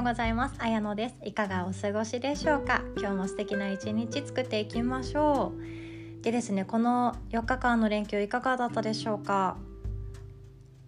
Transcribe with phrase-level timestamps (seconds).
[0.00, 0.54] ようございます。
[0.60, 1.16] あやのです。
[1.26, 2.80] いかがお過ごしでしょうか？
[2.96, 6.22] 今日も素敵な一日作っていきましょう。
[6.22, 9.58] でですねこの4日間の連休いかがだったでしょうか？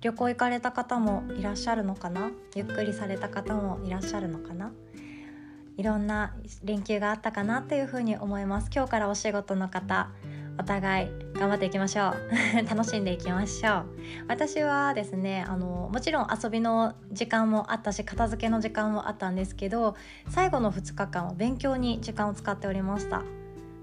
[0.00, 2.30] 旅行行かれた方もいらっしゃるのかな？
[2.54, 4.72] ゆっくりされた方もいらっしゃるのかな？
[5.76, 6.34] いろんな
[6.64, 8.70] 連休があったかなというふうに思います。
[8.74, 10.08] 今日からお仕事の方
[10.58, 11.10] お互い
[11.42, 12.14] 頑張っていきましょう。
[12.70, 13.86] 楽しんでいきましょう。
[14.28, 19.96] 私はですねあのもちろん遊びの時間もあったし片付けの時間もあったんですけど
[20.28, 23.24] 最後の2日間は勉強に時間を使っておりました。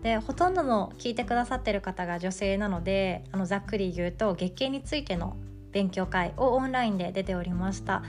[0.03, 5.35] でほとんどの聞いてくださってる方が女性なのであのざっくり言うと月経についての
[5.73, 8.03] 勉強会をオンラインで出ておりました。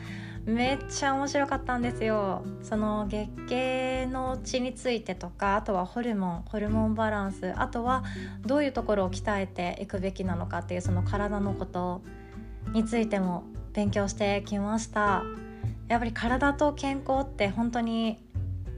[0.47, 2.43] めっちゃ面白かったんですよ。
[2.63, 8.05] その月経の血についてとかあとはホルモンホルモンバランスあとは
[8.47, 12.03] どういうところを鍛えていくべきなのかっていうその体のこと
[12.73, 15.23] についても勉強してきました。
[15.89, 18.19] やっぱり体と健康って本当に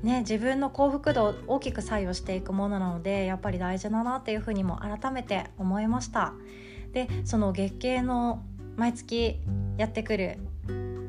[0.03, 6.33] ね自分の幸福度を大きく左右していくものなのでやっぱり大事だなっていうふうにも改めて思いました。
[6.92, 8.42] でその月経の
[8.77, 9.39] 毎月
[9.78, 10.39] やってくる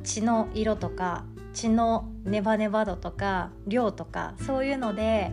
[0.04, 5.32] 血の色とか血のネバネバ度とか量とかそういうので、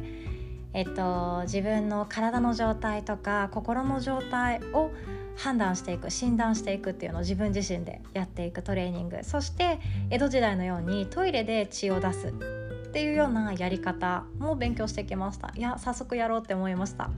[0.74, 4.90] えっと、自分の体の状態とか心の状態を
[5.36, 9.20] 判断していく診断していくっていうのを自分自身でやっていくトレーニング。
[9.22, 15.52] そして江戸時代のようにトイレで血を出すっていうようなやり方も勉強してきました。
[15.56, 17.10] いや早速やろうって思いました。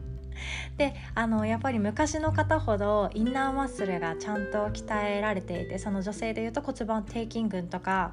[0.77, 8.12] であのやっぱり昔の方ほどインナーマッスルがちゃんと鍛えられていてその女性でいうと骨盤底筋群とか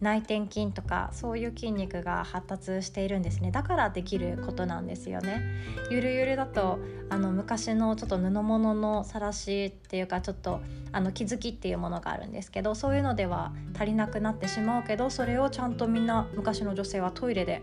[0.00, 3.50] 内転筋とかそういう筋肉が発達しているんですね。
[3.50, 5.42] だからできることなんですよね。
[5.90, 6.78] ゆるゆるだと
[7.10, 10.60] あの昔のちょっと布物のさらしっていうかちょっと
[10.92, 17.62] あの気づきっていうものがあるんですけどそういうのでは足りなくなってしまうけどそれをちゃんとみんな昔の女性はトイレで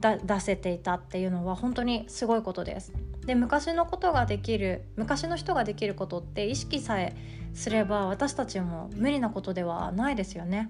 [0.00, 2.92] 出せていたっていうのは本当にすごいことです
[3.26, 7.16] で昔のことができる昔の人ができることって意識さえ
[7.54, 10.68] すれば私たちも無理なことではないですよね。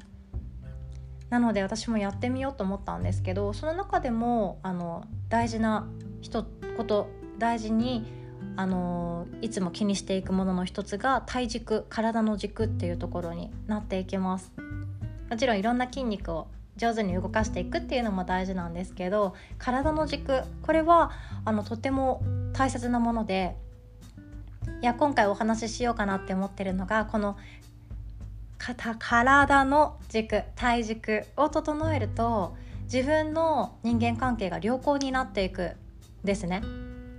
[1.29, 5.89] なので私もやってみようと思ったんですけどその中でもあの大事な
[6.21, 7.09] 人こと
[7.39, 8.07] 大事に
[8.55, 14.53] あのいつも気にしていくものの一つが体軸体の軸っていうところになっていきます
[15.29, 21.11] もちろんいろんな筋肉を上手に動かしていくっていうのも大事なんですけど体の軸これは
[21.45, 22.23] あのとても
[22.53, 23.57] 大切なもので
[24.83, 27.37] いや今回お話ししようかなって思ってるのがこの
[28.59, 35.73] 体の軸体軸を整えると自分の人間関係が良好になっていく
[36.25, 36.63] ですね。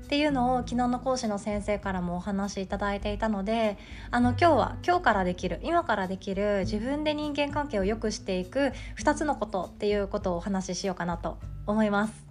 [0.08, 3.78] っていうのを昨日の講師の先生からもお話しいただいていたので
[4.10, 12.26] あの今日は今日からできる今からできる自分で人間関係を良くしていく2つのことっていうことをお話ししようかなと思います。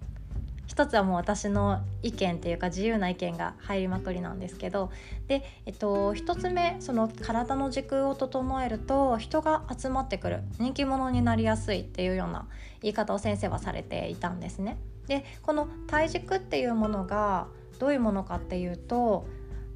[0.65, 4.91] 一つはもう私の意見っていうか自由な意見が入りまくりなんですけど
[5.27, 12.47] で、えっと、一つ目その体の軸を整えると人が集まってくる人気者になりやすいっていうような
[12.81, 14.77] 言い方を先生はされていたんですね。
[15.07, 17.47] でこの体軸っていうものが
[17.79, 19.27] どういうものかっていうと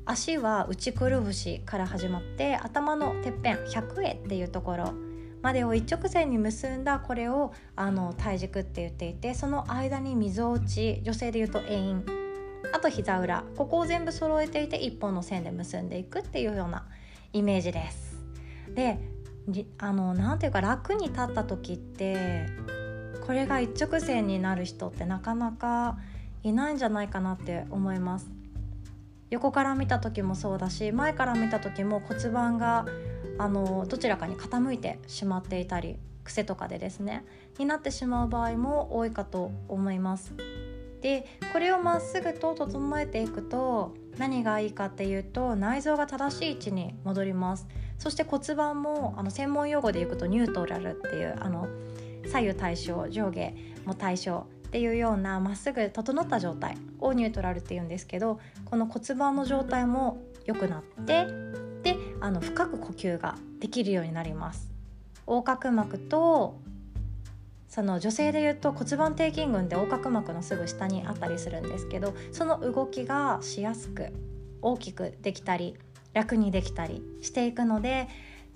[0.06, 4.94] 足は内くるぶしから始まって頭のてっぺん百会っていうところ
[5.42, 12.04] までを一直線に結んだこれをあの体軸って言っていてその間にみぞおち女性でいうと遠
[12.74, 16.86] あと膝裏ここを全部揃えていて一本の線で結んでいくっていうような
[17.34, 18.20] イメージです。
[18.74, 19.00] で
[19.80, 22.48] あのなていうか楽に立った時って
[23.26, 25.98] これが一直線になる人ってなかなか
[26.44, 28.29] いないんじゃないかなって思います。
[29.29, 32.85] 横から見た時もそうだし前から見た時も骨盤が
[33.38, 37.25] あのどちらかに傾いてしまっていたり癖とかでですね
[37.57, 40.34] になってしまう場合も多いかと思います。
[41.02, 47.67] でこれをまっすぐと整えていくと何がいいかっていうと内臓が正しい位置に戻ります。
[47.97, 51.67] そして骨盤もあの専門用語で言うとニュートラルっていうあの
[52.28, 53.55] 左右対称上下
[53.85, 61.28] も対称っていうようなまっすぐ整った状態をニュートラルっていうんですけどこの骨盤の状態も良くなって
[61.84, 64.72] であの深く呼吸ができるようになります。
[65.28, 66.58] 横隔膜と
[67.68, 74.14] その女性でいうと骨盤底筋群って横隔膜のすぐ下にあったりするんですけどその動きがしやすく
[74.62, 75.76] 大きくできたり
[76.14, 78.08] 楽にできたりしていくので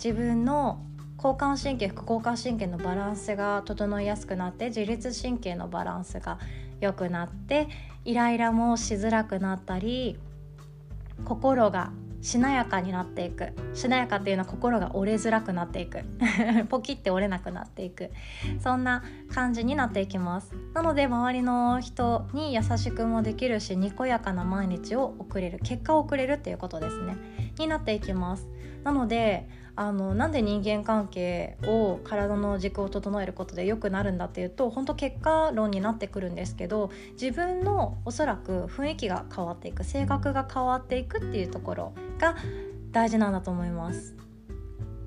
[0.01, 0.81] 自分の
[1.25, 6.37] 交感神経副交感神経のバランスが整いやすくなって自律神経のバランスが
[6.79, 7.67] 良くなって
[8.03, 10.19] イライラもしづらくなったり
[11.23, 11.91] 心が
[12.21, 13.53] しなやかになっていく。
[13.75, 16.03] しなやかっていうのは心が折れづらくなっていく。
[16.69, 18.11] ポキって折れなくなっていく。
[18.59, 20.51] そんな感じになっていきます。
[20.73, 25.59] なので周りの人に優しくもできるしにこやかな毎日を送れる。
[25.63, 27.15] 結果を送れるっていうことですね。
[27.59, 28.47] になっていきます。
[28.83, 42.37] なのであのなんで人間関係を体の軸を整えることで良くなるんだっていうと本当結果論になってくるんですけど自分のおそらく雰囲気が変わっていく性格が変わっていくっていうところが
[42.91, 44.15] 大事なんだと思います。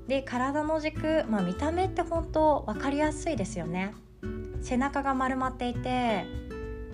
[0.07, 3.93] で体の軸、まあ、見た目って本当分かりやすいですよね。
[4.61, 6.25] 背中が丸まっていて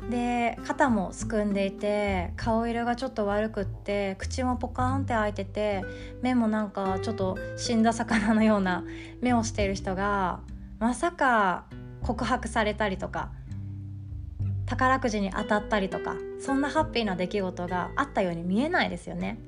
[0.10, 5.84] で肩もすくんでいて顔色がちょっと悪くって口もポカーンって開いてて
[6.22, 8.84] 目もなんかちょっと死んだ魚のような
[9.22, 10.42] 目をしている人が
[10.80, 11.66] まさか
[12.04, 13.32] 告白されたりとか
[14.68, 19.40] 宝くじに当たったりとかそんなハッピーな出来事があったように見えないですよね。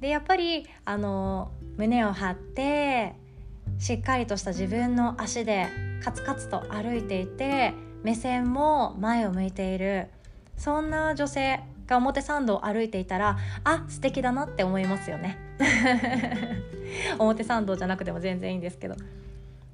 [0.00, 3.14] でやっぱりあの胸を張って
[3.78, 5.68] しっかりとした自分の足で
[6.02, 10.08] カツカツと歩いていて目線も前を向いている
[10.56, 15.38] そんな女性が表参道を歩いていたらあ素敵だなって思いますよね。
[17.18, 18.96] 表参道じゃなくても全然いいんですけど。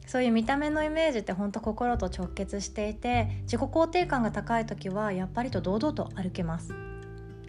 [0.07, 6.73] そういう見た目のイメージって本当心と直結していて自己肯定感が高い時はやっぱりと堂々と歩けます。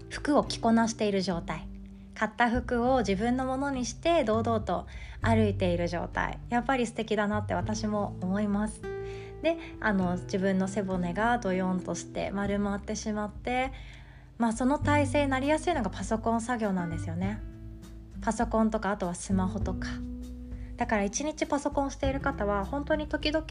[0.09, 1.67] 服を着こなしている状態。
[2.18, 4.88] 買った服を自分のものにして堂々と
[5.22, 6.40] 歩いている状態。
[6.50, 8.81] やっぱり素敵だなって私も思います。
[9.44, 13.72] であの自分の背骨がドヨンとして丸まってしまって
[14.40, 17.40] まあその体勢になりやすいのがパソコン作業なんですよね。
[18.19, 19.90] パソコンとかあとはスマホとか。
[20.75, 23.46] だから一日パソコンしている方は本当に時々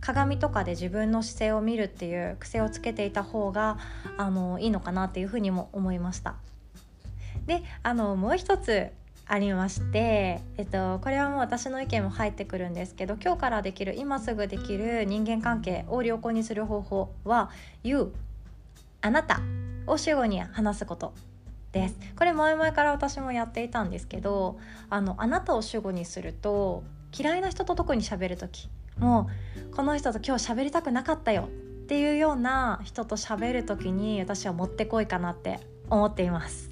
[0.00, 3.78] 鏡とかで自分の姿勢を見るっていう癖をつけていた方が
[4.16, 6.36] あのいいのかなっていうふうにも思いました。
[7.50, 8.90] であのもう一つ
[9.26, 17.50] ありまして、えっと、これはもう私の意見も入ってくるんですけど今日からできる今すぐできる人間関係を良好にする方法は
[17.82, 18.12] 「You」
[19.02, 19.40] あなた
[19.88, 21.12] を主語に話すこと
[21.72, 21.96] です。
[22.16, 26.84] これ前々から私もやっていたんですけどあのあなたを主語にすると
[27.16, 28.68] 嫌いな人と特に喋る時
[29.00, 29.28] も
[29.72, 35.58] うこの人と今日喋りたくなかったよっていうような人と喋る時に私はもってこいかなって
[35.88, 36.69] 思っています。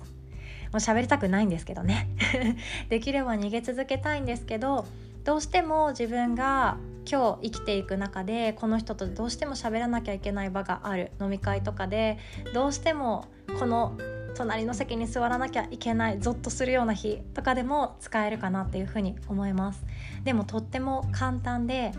[0.72, 2.08] もう喋りたくないんですけどね。
[2.88, 4.86] できれば逃げ続けたいんですけど
[5.24, 6.76] どうしても自分が
[7.10, 11.12] 今日生きていく中でこの人とどうしても喋らなきゃいけない場がある。
[11.20, 12.18] 飲み会とかで
[12.54, 13.24] どうしても
[13.58, 13.96] この
[14.34, 19.84] 隣の席に座らなきゃいけないゾッとするような日とかでも使えるかなっていうふうに思います。
[20.24, 21.92] でもとっても簡単で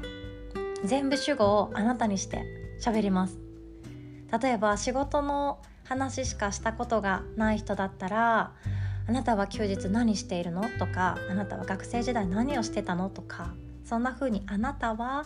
[0.85, 2.45] 全部主語をあなたにして
[2.81, 3.37] 喋ります。
[4.41, 8.51] 例えば仕事の話しかしたことがない人だったら
[9.07, 10.61] あなたは休日何しているの？
[10.77, 13.09] とかあなたは学生時代何をしてたの？
[13.09, 15.25] とかそんな風にあなたは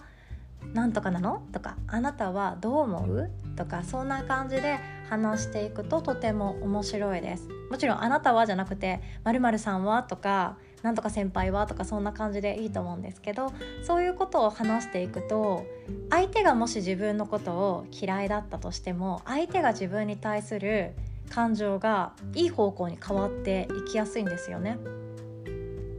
[0.74, 1.46] 何とかなの？
[1.52, 3.30] とかあなたはどう思う？
[3.58, 4.80] とかそんな感じで
[5.10, 7.50] 話していくととても面白いです。
[7.70, 10.04] もちろんあなたはじゃなくて〇〇さんは？
[10.04, 13.52] とかなんとか先輩はとかそんな感じでいいと思うんですけど
[13.84, 15.66] そういうことを話していくと
[16.10, 20.94] 相手がもし自分のことを嫌いだったとしても相手が自分に対する
[21.30, 24.78] 感情がいい方向に変わっていきやすいんですよね。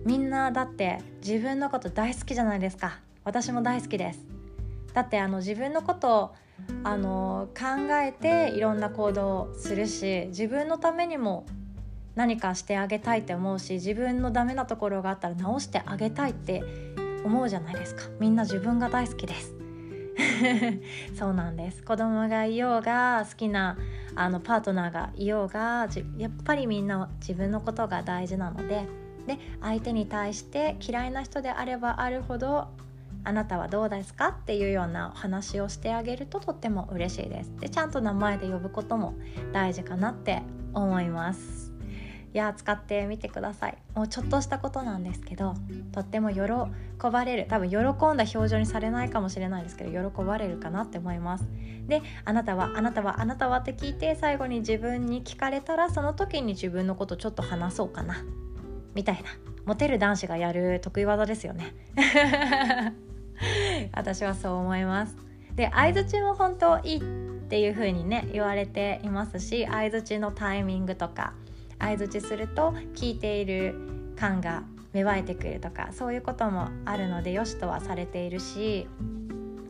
[0.04, 4.20] みんなだって自分のこと大好きじゃないですか私も大好きです
[4.92, 6.34] だってあの自分のことを
[6.84, 11.46] あの考えていろんな行動をするし自分のためにも
[12.14, 16.62] 何かしてあげたいって思うし自分のダメなところがあったら直してあげたいって
[17.24, 18.02] 思うじゃないですか。
[18.20, 19.54] みんな自分が大好きです。
[21.18, 21.82] そうなんです。
[21.82, 23.76] 子供がいようが好きな
[24.14, 28.86] あのパートナーがいようがやっぱりみんな自分のことが大事なので。
[29.26, 32.68] で相手に対して嫌いな人であればあるほど
[33.26, 37.52] あなたはどうですかっていうようなお話をしてあげるととっても嬉しいです。
[37.58, 39.14] でちゃんと名前で呼ぶことも
[39.52, 40.42] 大事かなって
[40.74, 41.73] 思います。
[42.34, 43.78] いや使ってみてください。
[43.94, 45.54] もうちょっとしたことなんですけど
[45.92, 46.40] とっても喜
[47.08, 47.46] ばれる。
[47.48, 51.48] 多分喜んだ表情にされないかもしれないですけど喜ばれるかなって思います。
[51.86, 58.24] であなたはあなたはあなたはって聞いて最後に自分に聞かれたらその時に自分のことちょっと話そうかな。
[58.94, 59.28] みたいな。
[59.64, 61.72] モテる男子がやる得意技ですよね。
[63.94, 65.16] 私はそう思います。
[65.54, 67.00] で相づちも本当いいっ
[67.46, 71.32] ていう風にね言われていますし相づちのタイミングとか
[71.84, 73.74] 相づちすると聞いている
[74.16, 74.62] 感が
[74.94, 78.88] 芽生えてくるとかそういうこともあるのでよしとはされているし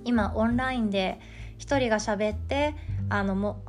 [0.05, 1.19] 今オンラインで
[1.59, 2.77] 1人が喋って
[3.09, 3.63] あのも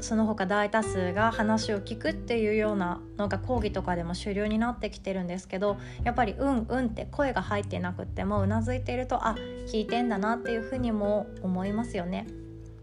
[0.00, 12.26] その他大多数が話を聞くっていうようなのが講義とかでも主流になってきてるんですけどやっぱり「うんうん」って声が入ってなくてもうなずいているとあ聞いてんだなっていうふうにも思いますよね。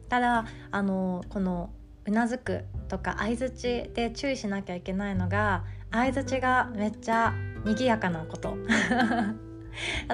[0.07, 1.69] ただあのこの
[2.05, 8.57] うなずくとか相づちで注意しなきゃいけないのが相づちがめっちゃ賑やかなこと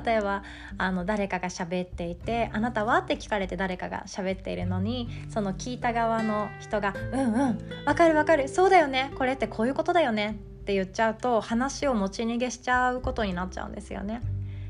[0.05, 0.43] 例えば
[0.77, 14.21] あの誰かが喋っていて「あなたは?」って聞かれて誰かが喋っているのにその聞いた側の人が「うんうんわかるわかるそうだよねこれってこういうことだよね」って言っちゃうと話を持ち逃げしちゃうことになっちゃうんですよね。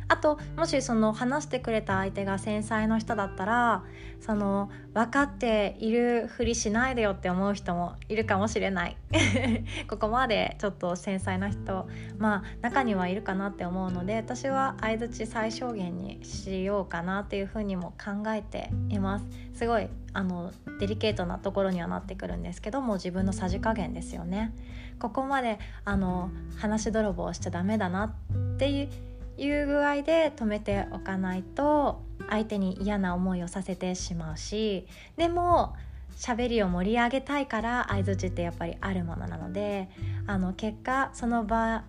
[0.08, 3.84] あともしその話してくれた相手が繊細の人だったら
[4.20, 8.98] その分かっているふりしないでよって思う人もいるかもしれない。
[9.90, 19.26] ここまでちょっと繊細な人まあ中にはいるかなって思うので私は相づち最小限にしようかなっていうふうにも考えています。
[19.54, 24.54] すごいあのデリケートなところにはなってくるんですけども自分のさじ加減ですよね。
[25.00, 28.90] ここまであの話泥棒しちゃダメだなっていう
[29.38, 34.88] いう具合で止めておかないと相手に嫌な思いをさせてしまうし
[35.18, 35.76] でも
[36.18, 39.90] 喋りを盛り上げたいから相づちってやっぱりあるものなので
[40.28, 41.84] あの結果その場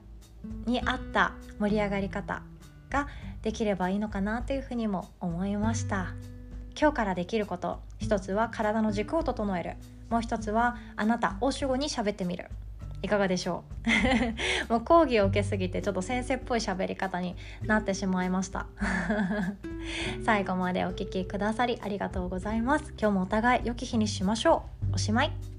[0.66, 2.42] に合った盛り上がり方
[2.90, 3.08] が
[3.42, 6.14] できればいいのかなというふうにも思いました。
[6.78, 9.74] 今日からできること一つは体の軸を整える。
[10.10, 12.46] もう一つはあなたを主語に喋ってみる。
[13.06, 13.64] いかがでしょ
[14.68, 14.72] う？
[14.74, 18.66] もう講義を受けすぎてちょっと先生っぽい喋り方になってしまいました。
[20.24, 22.92] 最後までお聴きくださりありがとうございます。
[23.00, 24.94] 今日もお互い良き日にしましょう。
[24.94, 25.55] おしまい。